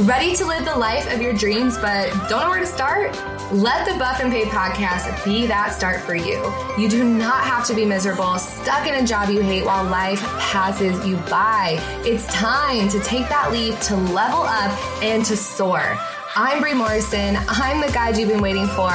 [0.00, 3.14] Ready to live the life of your dreams but don't know where to start?
[3.50, 6.52] Let the Buff and Paid podcast be that start for you.
[6.76, 10.20] You do not have to be miserable, stuck in a job you hate while life
[10.38, 11.78] passes you by.
[12.04, 15.98] It's time to take that leap to level up and to soar.
[16.34, 17.38] I'm Bri Morrison.
[17.48, 18.90] I'm the guide you've been waiting for.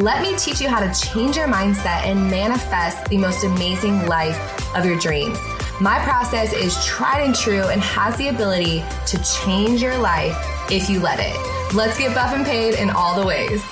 [0.00, 4.74] Let me teach you how to change your mindset and manifest the most amazing life
[4.74, 5.36] of your dreams.
[5.78, 10.34] My process is tried and true and has the ability to change your life
[10.70, 11.74] if you let it.
[11.74, 13.62] Let's get buff and paid in all the ways.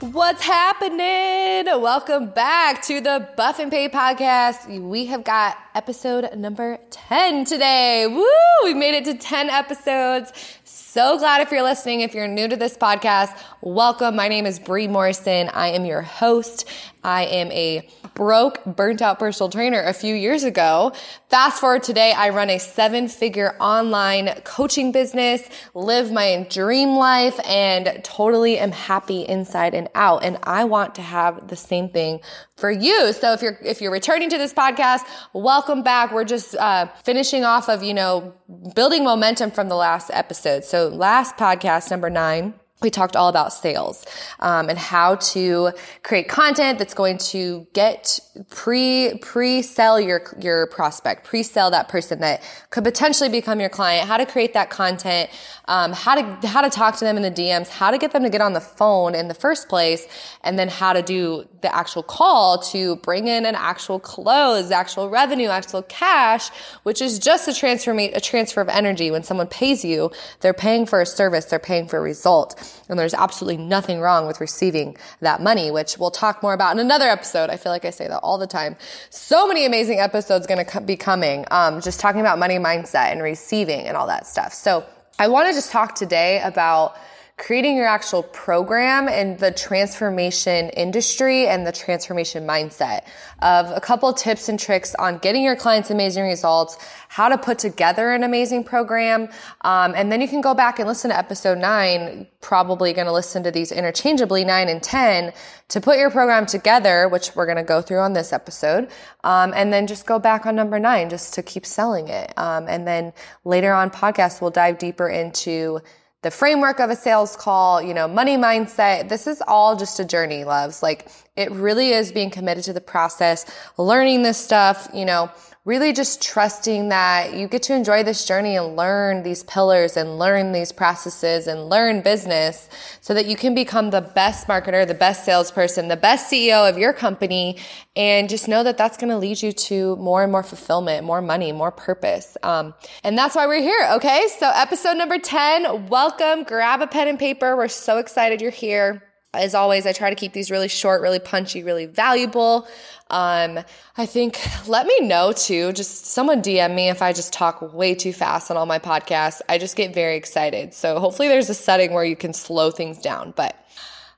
[0.00, 1.66] What's happening?
[1.82, 4.80] Welcome back to the Buff and Pay podcast.
[4.80, 8.06] We have got episode number 10 today.
[8.06, 8.24] Woo!
[8.64, 10.32] We made it to 10 episodes.
[10.64, 12.00] So glad if you're listening.
[12.00, 14.16] If you're new to this podcast, welcome.
[14.16, 15.50] My name is Bri Morrison.
[15.50, 16.66] I am your host.
[17.02, 20.92] I am a broke, burnt out personal trainer a few years ago.
[21.28, 25.42] Fast forward today, I run a seven figure online coaching business,
[25.74, 30.24] live my dream life, and totally am happy inside and out.
[30.24, 32.20] And I want to have the same thing
[32.56, 33.12] for you.
[33.12, 35.00] So if you're, if you're returning to this podcast,
[35.32, 36.12] welcome back.
[36.12, 38.34] We're just, uh, finishing off of, you know,
[38.74, 40.64] building momentum from the last episode.
[40.64, 44.04] So last podcast, number nine, we talked all about sales
[44.40, 50.66] um, and how to create content that's going to get pre pre sell your your
[50.68, 54.08] prospect, pre sell that person that could potentially become your client.
[54.08, 55.30] How to create that content,
[55.66, 58.22] um, how to how to talk to them in the DMs, how to get them
[58.22, 60.06] to get on the phone in the first place,
[60.42, 65.10] and then how to do the actual call to bring in an actual close, actual
[65.10, 66.48] revenue, actual cash,
[66.84, 69.10] which is just a transfer a transfer of energy.
[69.10, 70.10] When someone pays you,
[70.40, 72.56] they're paying for a service, they're paying for a result.
[72.88, 76.78] And there's absolutely nothing wrong with receiving that money, which we'll talk more about in
[76.78, 77.50] another episode.
[77.50, 78.76] I feel like I say that all the time.
[79.10, 83.22] So many amazing episodes going to be coming, um, just talking about money mindset and
[83.22, 84.52] receiving and all that stuff.
[84.52, 84.84] So
[85.18, 86.96] I want to just talk today about
[87.40, 93.00] creating your actual program and the transformation industry and the transformation mindset
[93.40, 96.76] of a couple tips and tricks on getting your clients amazing results,
[97.08, 99.22] how to put together an amazing program.
[99.62, 103.12] Um, and then you can go back and listen to episode nine, probably going to
[103.12, 105.32] listen to these interchangeably, nine and 10,
[105.68, 108.90] to put your program together, which we're going to go through on this episode.
[109.24, 112.34] Um, and then just go back on number nine just to keep selling it.
[112.36, 113.14] Um, and then
[113.44, 115.80] later on podcast, we'll dive deeper into
[116.22, 119.08] the framework of a sales call, you know, money mindset.
[119.08, 120.82] This is all just a journey, loves.
[120.82, 123.46] Like it really is being committed to the process,
[123.78, 125.30] learning this stuff, you know,
[125.66, 130.18] really just trusting that you get to enjoy this journey and learn these pillars and
[130.18, 132.66] learn these processes and learn business
[133.02, 136.78] so that you can become the best marketer, the best salesperson, the best CEO of
[136.78, 137.58] your company.
[137.94, 141.20] And just know that that's going to lead you to more and more fulfillment, more
[141.20, 142.38] money, more purpose.
[142.42, 142.72] Um,
[143.04, 143.86] and that's why we're here.
[143.96, 144.28] Okay.
[144.38, 146.44] So episode number 10, welcome.
[146.44, 147.54] Grab a pen and paper.
[147.54, 149.09] We're so excited you're here.
[149.32, 152.66] As always, I try to keep these really short, really punchy, really valuable.
[153.10, 153.60] Um,
[153.96, 155.72] I think let me know too.
[155.72, 159.40] Just someone DM me if I just talk way too fast on all my podcasts.
[159.48, 160.74] I just get very excited.
[160.74, 163.32] So hopefully there's a setting where you can slow things down.
[163.36, 163.56] But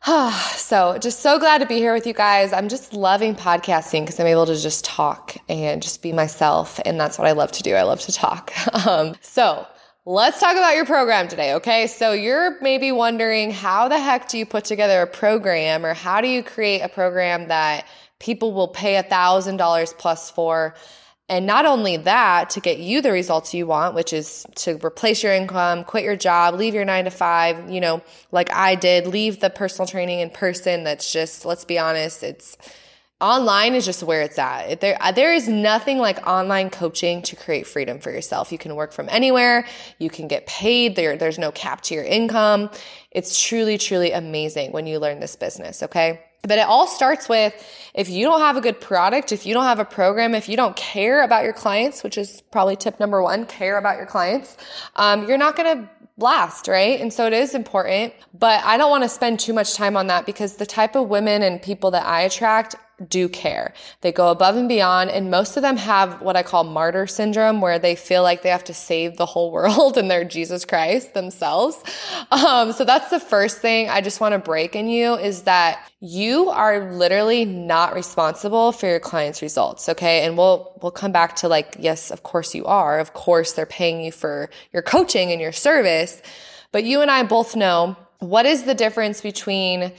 [0.56, 2.52] so just so glad to be here with you guys.
[2.52, 6.80] I'm just loving podcasting because I'm able to just talk and just be myself.
[6.84, 7.74] And that's what I love to do.
[7.74, 8.52] I love to talk.
[8.86, 9.66] Um, so
[10.04, 11.86] Let's talk about your program today, okay?
[11.86, 16.20] So you're maybe wondering how the heck do you put together a program or how
[16.20, 17.86] do you create a program that
[18.18, 20.74] people will pay a thousand dollars plus for?
[21.28, 25.22] And not only that, to get you the results you want, which is to replace
[25.22, 28.02] your income, quit your job, leave your nine to five, you know,
[28.32, 30.82] like I did, leave the personal training in person.
[30.82, 32.56] That's just, let's be honest, it's,
[33.22, 34.80] online is just where it's at.
[34.80, 38.50] There, uh, there is nothing like online coaching to create freedom for yourself.
[38.50, 39.66] You can work from anywhere.
[39.98, 40.96] You can get paid.
[40.96, 42.70] There, there's no cap to your income.
[43.10, 45.82] It's truly, truly amazing when you learn this business.
[45.82, 46.20] Okay.
[46.42, 47.54] But it all starts with
[47.94, 50.56] if you don't have a good product, if you don't have a program, if you
[50.56, 54.56] don't care about your clients, which is probably tip number one, care about your clients,
[54.96, 57.00] um, you're not going to last, right?
[57.00, 60.08] And so it is important, but I don't want to spend too much time on
[60.08, 62.74] that because the type of women and people that I attract
[63.08, 63.72] do care.
[64.00, 67.60] They go above and beyond, and most of them have what I call martyr syndrome,
[67.60, 71.14] where they feel like they have to save the whole world and they're Jesus Christ
[71.14, 71.76] themselves.
[72.30, 75.88] Um, so that's the first thing I just want to break in you is that
[76.00, 79.88] you are literally not responsible for your client's results.
[79.88, 80.24] Okay.
[80.24, 82.98] And we'll, we'll come back to like, yes, of course you are.
[82.98, 86.20] Of course they're paying you for your coaching and your service.
[86.72, 89.92] But you and I both know what is the difference between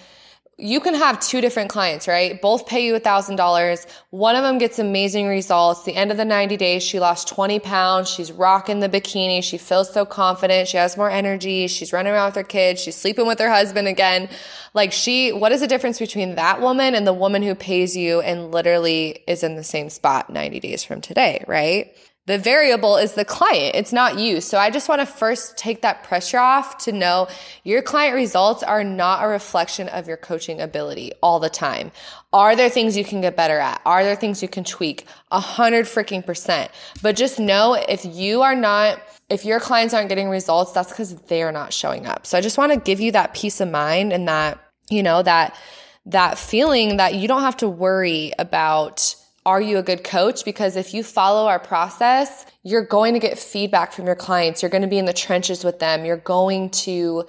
[0.58, 2.40] you can have two different clients, right?
[2.40, 3.88] Both pay you a thousand dollars.
[4.12, 5.84] One of them gets amazing results.
[5.84, 8.08] The end of the 90 days, she lost 20 pounds.
[8.08, 9.44] She's rocking the bikini.
[9.44, 10.68] She feels so confident.
[10.68, 11.68] She has more energy.
[11.68, 12.82] She's running around with her kids.
[12.82, 14.30] She's sleeping with her husband again.
[14.76, 18.22] Like she, what is the difference between that woman and the woman who pays you
[18.22, 21.96] and literally is in the same spot 90 days from today, right?
[22.26, 23.76] The variable is the client.
[23.76, 24.40] It's not you.
[24.40, 27.28] So I just want to first take that pressure off to know
[27.66, 31.92] your client results are not a reflection of your coaching ability all the time.
[32.32, 33.82] Are there things you can get better at?
[33.86, 35.06] Are there things you can tweak?
[35.32, 36.72] A hundred freaking percent.
[37.02, 41.14] But just know if you are not, if your clients aren't getting results, that's because
[41.24, 42.26] they're not showing up.
[42.26, 45.24] So I just want to give you that peace of mind and that, you know,
[45.24, 45.58] that,
[46.06, 50.46] that feeling that you don't have to worry about are you a good coach?
[50.46, 54.62] Because if you follow our process, you're going to get feedback from your clients.
[54.62, 56.06] You're going to be in the trenches with them.
[56.06, 57.26] You're going to,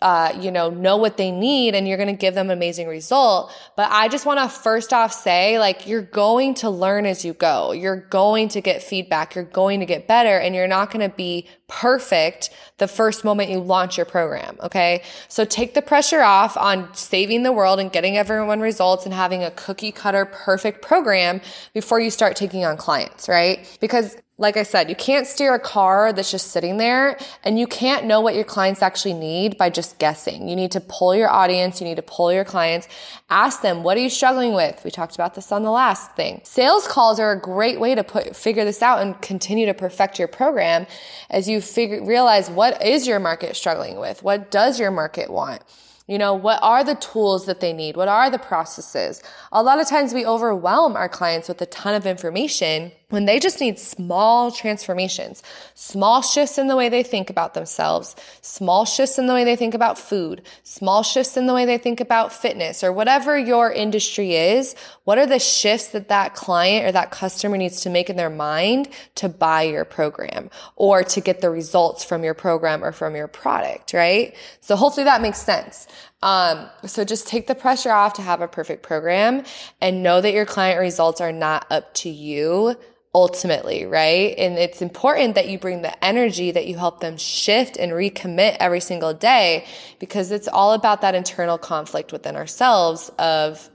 [0.00, 3.52] uh, you know, know what they need and you're going to give them amazing result.
[3.76, 7.32] But I just want to first off say, like, you're going to learn as you
[7.32, 7.72] go.
[7.72, 9.34] You're going to get feedback.
[9.34, 13.50] You're going to get better and you're not going to be perfect the first moment
[13.50, 14.56] you launch your program.
[14.62, 15.02] Okay.
[15.26, 19.42] So take the pressure off on saving the world and getting everyone results and having
[19.42, 21.40] a cookie cutter perfect program
[21.74, 23.76] before you start taking on clients, right?
[23.80, 27.66] Because like I said, you can't steer a car that's just sitting there and you
[27.66, 30.48] can't know what your clients actually need by just guessing.
[30.48, 31.80] You need to pull your audience.
[31.80, 32.86] You need to pull your clients.
[33.30, 34.80] Ask them, what are you struggling with?
[34.84, 36.40] We talked about this on the last thing.
[36.44, 40.20] Sales calls are a great way to put, figure this out and continue to perfect
[40.20, 40.86] your program
[41.30, 44.22] as you figure, realize what is your market struggling with?
[44.22, 45.62] What does your market want?
[46.06, 47.96] You know, what are the tools that they need?
[47.96, 49.20] What are the processes?
[49.50, 53.40] A lot of times we overwhelm our clients with a ton of information when they
[53.40, 55.42] just need small transformations,
[55.74, 59.56] small shifts in the way they think about themselves, small shifts in the way they
[59.56, 63.72] think about food, small shifts in the way they think about fitness or whatever your
[63.72, 64.74] industry is.
[65.04, 68.28] What are the shifts that that client or that customer needs to make in their
[68.28, 73.16] mind to buy your program or to get the results from your program or from
[73.16, 74.36] your product, right?
[74.60, 75.86] So hopefully that makes sense.
[76.20, 79.44] Um, so just take the pressure off to have a perfect program
[79.80, 82.76] and know that your client results are not up to you
[83.18, 84.32] ultimately, right?
[84.38, 88.56] And it's important that you bring the energy that you help them shift and recommit
[88.60, 89.66] every single day
[89.98, 93.70] because it's all about that internal conflict within ourselves of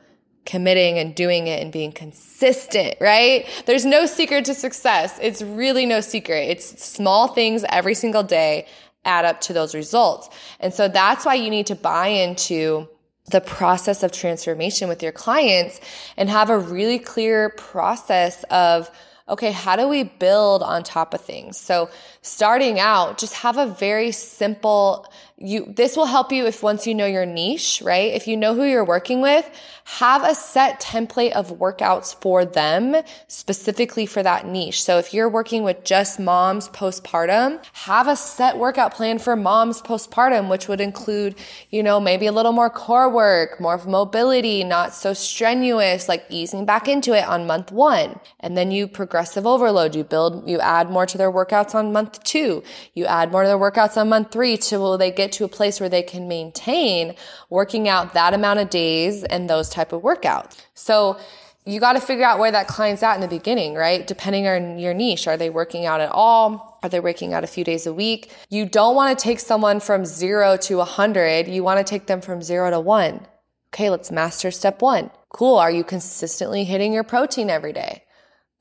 [0.45, 3.45] committing and doing it and being consistent, right?
[3.65, 5.19] There's no secret to success.
[5.21, 6.49] It's really no secret.
[6.49, 8.65] It's small things every single day
[9.03, 10.29] add up to those results.
[10.61, 12.87] And so that's why you need to buy into
[13.29, 15.81] the process of transformation with your clients
[16.15, 18.89] and have a really clear process of
[19.27, 21.57] okay, how do we build on top of things?
[21.57, 21.89] So
[22.21, 25.07] starting out, just have a very simple,
[25.43, 28.13] you, this will help you if once you know your niche, right?
[28.13, 29.49] If you know who you're working with,
[29.83, 32.95] have a set template of workouts for them
[33.27, 34.81] specifically for that niche.
[34.81, 39.81] So if you're working with just moms postpartum, have a set workout plan for moms
[39.81, 41.35] postpartum, which would include,
[41.69, 46.23] you know, maybe a little more core work, more of mobility, not so strenuous, like
[46.29, 48.17] easing back into it on month one.
[48.39, 49.93] And then you progressive overload.
[49.93, 52.63] You build, you add more to their workouts on month two.
[52.93, 55.79] You add more to their workouts on month three till they get to a place
[55.79, 57.15] where they can maintain
[57.49, 60.57] working out that amount of days and those type of workouts.
[60.73, 61.19] So
[61.65, 64.05] you got to figure out where that client's at in the beginning, right?
[64.05, 65.27] Depending on your niche.
[65.27, 66.79] Are they working out at all?
[66.83, 68.31] Are they working out a few days a week?
[68.49, 71.47] You don't want to take someone from zero to a hundred.
[71.47, 73.25] You want to take them from zero to one.
[73.73, 75.09] Okay, let's master step one.
[75.29, 75.57] Cool.
[75.57, 78.02] Are you consistently hitting your protein every day?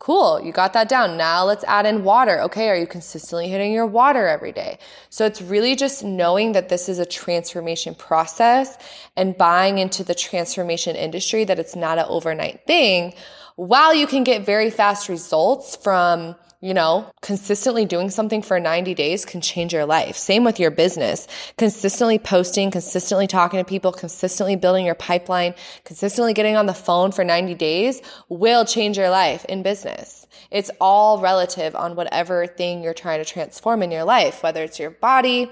[0.02, 1.16] Cool, you got that down.
[1.16, 2.40] Now let's add in water.
[2.40, 4.80] Okay, are you consistently hitting your water every day?
[5.10, 8.76] So it's really just knowing that this is a transformation process
[9.16, 13.14] and buying into the transformation industry that it's not an overnight thing
[13.54, 18.94] while you can get very fast results from you know, consistently doing something for 90
[18.94, 20.16] days can change your life.
[20.16, 21.26] Same with your business.
[21.58, 25.54] Consistently posting, consistently talking to people, consistently building your pipeline,
[25.84, 30.28] consistently getting on the phone for 90 days will change your life in business.
[30.52, 34.78] It's all relative on whatever thing you're trying to transform in your life, whether it's
[34.78, 35.50] your body,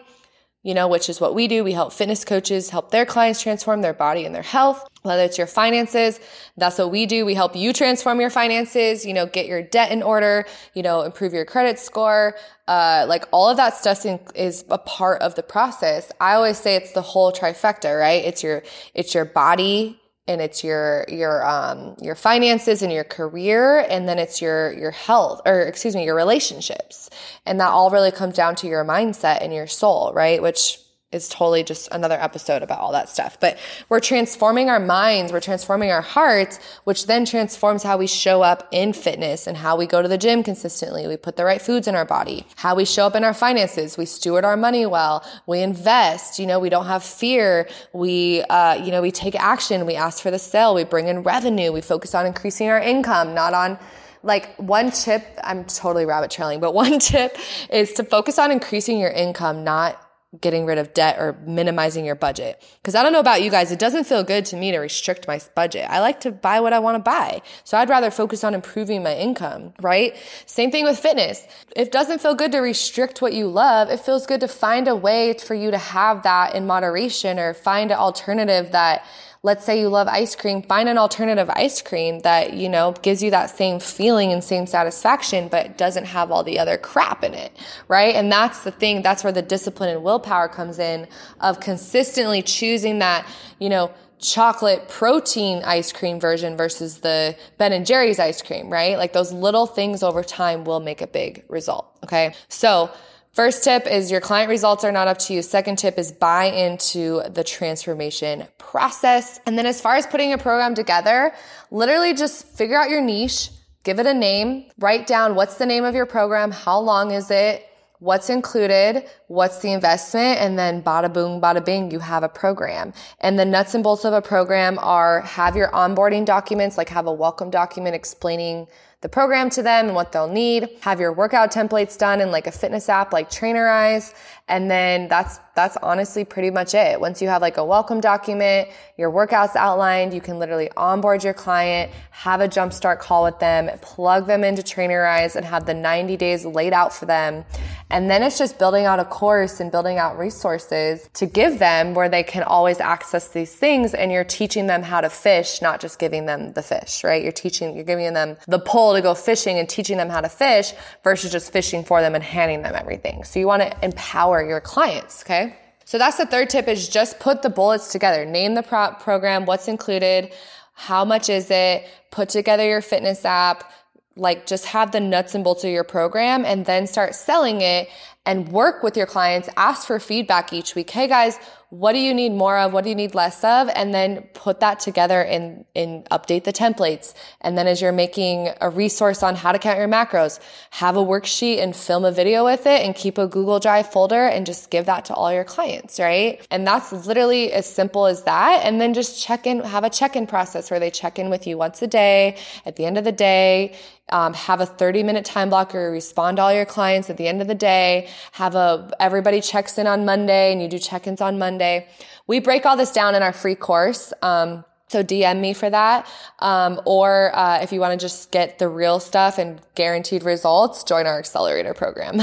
[0.62, 1.64] you know, which is what we do.
[1.64, 4.86] We help fitness coaches help their clients transform their body and their health.
[5.02, 6.20] Whether it's your finances,
[6.58, 7.24] that's what we do.
[7.24, 11.02] We help you transform your finances, you know, get your debt in order, you know,
[11.02, 12.34] improve your credit score.
[12.68, 16.12] Uh, like all of that stuff is a part of the process.
[16.20, 18.24] I always say it's the whole trifecta, right?
[18.24, 18.62] It's your,
[18.94, 19.99] it's your body,
[20.30, 24.92] and it's your your um your finances and your career and then it's your your
[24.92, 27.10] health or excuse me your relationships.
[27.46, 30.40] And that all really comes down to your mindset and your soul right?
[30.40, 30.78] Which
[31.12, 33.36] is totally just another episode about all that stuff.
[33.40, 38.42] But we're transforming our minds, we're transforming our hearts, which then transforms how we show
[38.42, 41.08] up in fitness and how we go to the gym consistently.
[41.08, 43.98] We put the right foods in our body, how we show up in our finances.
[43.98, 45.28] We steward our money well.
[45.46, 46.38] We invest.
[46.38, 47.68] You know, we don't have fear.
[47.92, 49.86] We, uh, you know, we take action.
[49.86, 50.76] We ask for the sale.
[50.76, 51.72] We bring in revenue.
[51.72, 53.80] We focus on increasing our income, not on
[54.22, 57.36] like one tip, I'm totally rabbit trailing, but one tip
[57.70, 62.14] is to focus on increasing your income, not getting rid of debt or minimizing your
[62.14, 62.62] budget.
[62.84, 63.72] Cause I don't know about you guys.
[63.72, 65.86] It doesn't feel good to me to restrict my budget.
[65.90, 67.42] I like to buy what I want to buy.
[67.64, 70.16] So I'd rather focus on improving my income, right?
[70.46, 71.44] Same thing with fitness.
[71.74, 73.90] It doesn't feel good to restrict what you love.
[73.90, 77.52] It feels good to find a way for you to have that in moderation or
[77.52, 79.04] find an alternative that
[79.42, 83.22] let's say you love ice cream, find an alternative ice cream that, you know, gives
[83.22, 87.32] you that same feeling and same satisfaction, but doesn't have all the other crap in
[87.32, 87.50] it,
[87.88, 88.14] right?
[88.14, 91.08] And that's the thing, that's where the discipline and willpower comes in
[91.40, 93.26] of consistently choosing that,
[93.58, 98.98] you know, chocolate protein ice cream version versus the Ben and Jerry's ice cream, right?
[98.98, 101.86] Like those little things over time will make a big result.
[102.04, 102.34] Okay.
[102.48, 102.90] So
[103.32, 105.42] First tip is your client results are not up to you.
[105.42, 109.38] Second tip is buy into the transformation process.
[109.46, 111.32] And then as far as putting a program together,
[111.70, 113.50] literally just figure out your niche,
[113.84, 117.30] give it a name, write down what's the name of your program, how long is
[117.30, 117.64] it,
[118.00, 122.92] what's included, what's the investment, and then bada boom, bada bing, you have a program.
[123.20, 127.06] And the nuts and bolts of a program are have your onboarding documents, like have
[127.06, 128.66] a welcome document explaining
[129.00, 130.68] the program to them and what they'll need.
[130.80, 134.14] Have your workout templates done in like a fitness app like Trainerize.
[134.46, 137.00] And then that's, that's honestly pretty much it.
[137.00, 141.32] Once you have like a welcome document, your workouts outlined, you can literally onboard your
[141.32, 146.16] client, have a jumpstart call with them, plug them into Trainerize and have the 90
[146.16, 147.44] days laid out for them.
[147.90, 151.94] And then it's just building out a course and building out resources to give them
[151.94, 153.94] where they can always access these things.
[153.94, 157.22] And you're teaching them how to fish, not just giving them the fish, right?
[157.22, 158.58] You're teaching, you're giving them the
[158.90, 160.72] pole to go fishing and teaching them how to fish
[161.04, 163.22] versus just fishing for them and handing them everything.
[163.24, 165.56] So you want to empower your clients, okay?
[165.84, 168.24] So that's the third tip is just put the bullets together.
[168.24, 170.32] Name the pro- program, what's included,
[170.74, 173.72] how much is it, put together your fitness app,
[174.16, 177.88] like just have the nuts and bolts of your program and then start selling it
[178.26, 179.48] and work with your clients.
[179.56, 180.90] Ask for feedback each week.
[180.90, 181.38] Hey guys,
[181.70, 182.72] what do you need more of?
[182.72, 183.68] What do you need less of?
[183.74, 185.64] And then put that together and,
[186.10, 187.14] update the templates.
[187.40, 191.00] And then as you're making a resource on how to count your macros, have a
[191.00, 194.70] worksheet and film a video with it and keep a Google Drive folder and just
[194.70, 196.46] give that to all your clients, right?
[196.50, 198.62] And that's literally as simple as that.
[198.64, 201.46] And then just check in, have a check in process where they check in with
[201.46, 202.36] you once a day
[202.66, 203.74] at the end of the day.
[204.12, 207.28] Um, have a 30 minute time block blocker, respond to all your clients at the
[207.28, 211.20] end of the day, have a, everybody checks in on Monday and you do check-ins
[211.20, 211.88] on Monday Monday.
[212.26, 214.12] We break all this down in our free course.
[214.22, 216.08] Um, so DM me for that.
[216.40, 220.82] Um, or uh, if you want to just get the real stuff and guaranteed results,
[220.82, 222.18] join our accelerator program.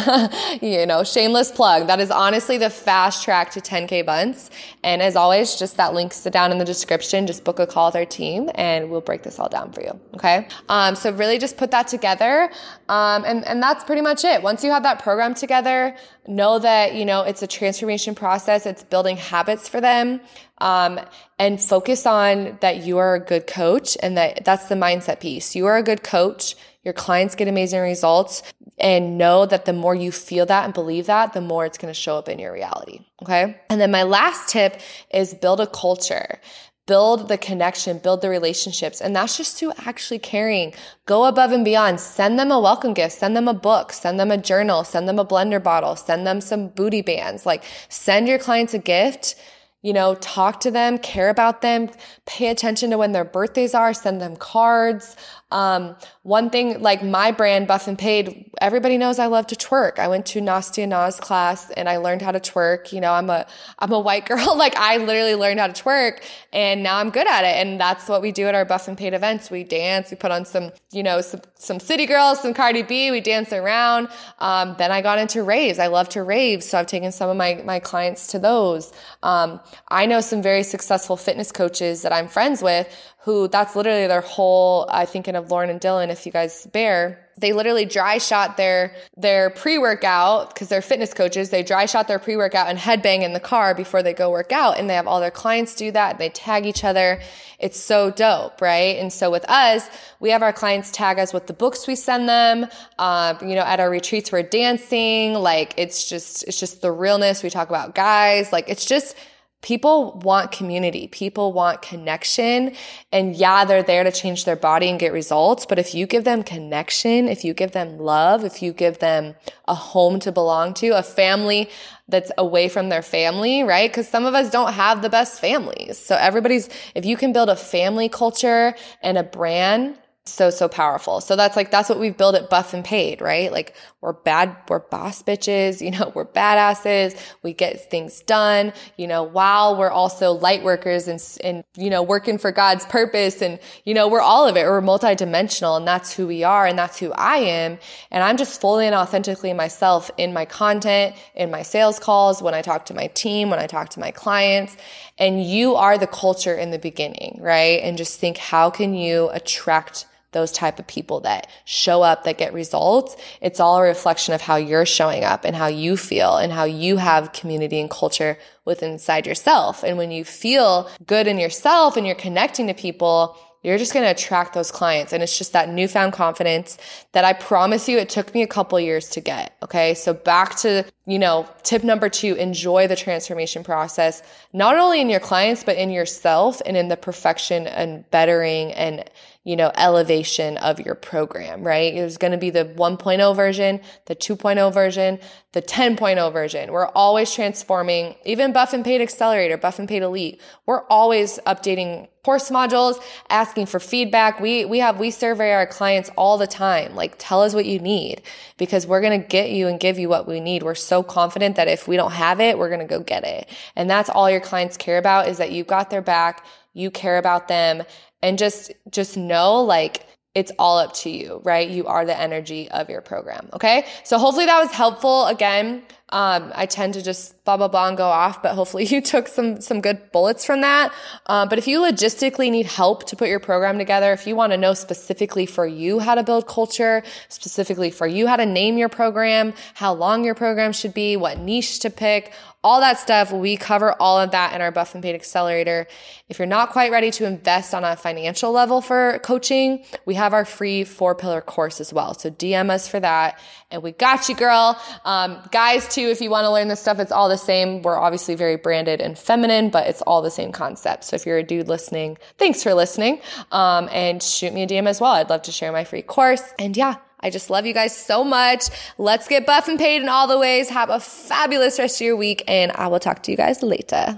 [0.62, 1.88] you know, shameless plug.
[1.88, 4.50] That is honestly the fast track to 10K bunts.
[4.84, 7.26] And as always, just that link's down in the description.
[7.26, 9.98] Just book a call with our team and we'll break this all down for you.
[10.16, 10.46] Okay.
[10.68, 12.52] Um, so really just put that together.
[12.90, 14.44] Um, and, and that's pretty much it.
[14.44, 15.96] Once you have that program together,
[16.28, 18.66] know that, you know, it's a transformation process.
[18.66, 20.22] It's building habits for them.
[20.60, 21.00] Um,
[21.38, 25.56] and focus on that you are a good coach and that that's the mindset piece.
[25.56, 26.56] You are a good coach.
[26.84, 28.44] Your clients get amazing results
[28.80, 31.94] and know that the more you feel that and believe that, the more it's going
[31.94, 33.02] to show up in your reality.
[33.22, 33.60] Okay.
[33.70, 34.80] And then my last tip
[35.14, 36.40] is build a culture
[36.88, 39.00] build the connection, build the relationships.
[39.02, 40.74] And that's just through actually caring.
[41.06, 42.00] Go above and beyond.
[42.00, 43.20] Send them a welcome gift.
[43.20, 43.94] Send them a book.
[43.94, 44.84] Send them a journal.
[44.84, 45.96] Send them a blender bottle.
[45.96, 47.46] Send them some booty bands.
[47.46, 49.36] Like send your clients a gift
[49.84, 51.90] you know, talk to them, care about them,
[52.26, 55.16] pay attention to when their birthdays are, send them cards.
[55.50, 59.98] Um, one thing, like my brand, Buff and Paid, everybody knows I love to twerk.
[59.98, 62.92] I went to Nastia Nas class and I learned how to twerk.
[62.92, 63.48] You know, I'm a,
[63.80, 64.58] I'm a white girl.
[64.58, 67.66] like I literally learned how to twerk and now I'm good at it.
[67.66, 69.50] And that's what we do at our Buff and Paid events.
[69.50, 73.10] We dance, we put on some, you know, some, some city girls, some Cardi B,
[73.12, 74.10] we dance around.
[74.40, 75.80] Um, then I got into raves.
[75.80, 76.62] I love to rave.
[76.62, 78.92] So I've taken some of my, my clients to those.
[79.24, 82.88] Um, I know some very successful fitness coaches that I'm friends with
[83.28, 87.28] who that's literally their whole, I thinking of Lauren and Dylan, if you guys bear,
[87.38, 92.20] they literally dry shot their their pre-workout because they're fitness coaches they dry shot their
[92.20, 95.20] pre-workout and headbang in the car before they go work out and they have all
[95.20, 97.22] their clients do that they tag each other.
[97.60, 98.98] It's so dope right?
[98.98, 99.90] And so with us
[100.22, 102.66] we have our clients tag us with the books we send them
[102.98, 107.44] um, you know at our retreats we're dancing like it's just it's just the realness.
[107.44, 109.18] We talk about guys like it's just
[109.64, 111.08] People want community.
[111.08, 112.74] People want connection.
[113.12, 115.66] And yeah, they're there to change their body and get results.
[115.66, 119.36] But if you give them connection, if you give them love, if you give them
[119.68, 121.70] a home to belong to, a family
[122.08, 123.90] that's away from their family, right?
[123.90, 125.98] Because some of us don't have the best families.
[125.98, 129.98] So everybody's, if you can build a family culture and a brand
[130.30, 131.22] so so powerful.
[131.22, 133.52] So that's like that's what we've built at buff and paid right?
[133.52, 137.20] Like we're bad we're boss bitches you know we're badasses.
[137.44, 142.04] We get things done you know while we're also light workers and and you know
[142.04, 144.66] working for god's purpose and you know we're all of it.
[144.66, 147.80] We're multidimensional and that's who we are and that's who i am.
[148.12, 152.54] And i'm just fully and authentically myself in my content in my sales calls when
[152.54, 154.76] i talk to my team when i talk to my clients.
[155.20, 157.82] And you are the culture in the beginning right?
[157.82, 162.38] And just think how can you attract those type of people that show up, that
[162.38, 163.16] get results.
[163.42, 166.66] It's all a reflection of how you're showing up and how you feel and how
[166.66, 169.84] you have community and culture within inside yourself.
[169.84, 174.06] And when you feel good in yourself and you're connecting to people, you're just going
[174.06, 175.14] to attract those clients.
[175.14, 176.78] And it's just that newfound confidence
[177.12, 179.56] that I promise you it took me a couple years to get.
[179.62, 179.94] Okay.
[179.94, 185.10] So back to, you know, tip number two, enjoy the transformation process, not only in
[185.10, 189.10] your clients, but in yourself and in the perfection and bettering and,
[189.48, 191.96] you know, elevation of your program, right?
[191.96, 195.20] There's going to be the 1.0 version, the 2.0 version,
[195.54, 196.70] the 10.0 version.
[196.74, 200.42] We're always transforming, even Buff and Paid Accelerator, Buff and Paid Elite.
[200.66, 204.42] We're always updating course modules, asking for feedback.
[204.42, 206.94] We, we have, we survey our clients all the time.
[206.94, 208.24] Like, tell us what you need
[208.58, 210.62] because we're going to get you and give you what we need.
[210.62, 213.48] We're so confident that if we don't have it, we're going to go get it.
[213.78, 216.46] And that's all your clients care about is that you've got their back.
[216.74, 217.84] You care about them
[218.22, 220.06] and just, just know like,
[220.36, 221.68] it's all up to you, right?
[221.68, 223.50] You are the energy of your program.
[223.54, 223.86] Okay.
[224.04, 225.26] So hopefully that was helpful.
[225.26, 229.02] Again, um, I tend to just blah, blah, blah and go off, but hopefully you
[229.02, 230.94] took some, some good bullets from that.
[231.26, 234.52] Uh, but if you logistically need help to put your program together, if you want
[234.52, 238.78] to know specifically for you how to build culture, specifically for you how to name
[238.78, 243.32] your program, how long your program should be, what niche to pick, all that stuff.
[243.32, 245.88] We cover all of that in our Buff and Paid Accelerator.
[246.28, 250.34] If you're not quite ready to invest on a financial level for coaching, we have
[250.34, 252.14] our free four pillar course as well.
[252.14, 253.40] So DM us for that.
[253.72, 254.80] And we got you, girl.
[255.06, 257.82] Um, guys, too, if you want to learn this stuff, it's all the same.
[257.82, 261.06] We're obviously very branded and feminine, but it's all the same concept.
[261.06, 263.20] So if you're a dude listening, thanks for listening.
[263.52, 265.14] Um, and shoot me a DM as well.
[265.14, 266.44] I'd love to share my free course.
[266.60, 268.66] And yeah, I just love you guys so much.
[269.00, 270.70] Let's get buff and paid in all the ways.
[270.70, 274.18] Have a fabulous rest of your week, and I will talk to you guys later.